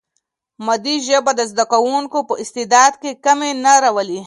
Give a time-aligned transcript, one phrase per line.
[0.65, 4.19] مادي ژبه د زده کوونکي په استعداد کې کمی نه راولي.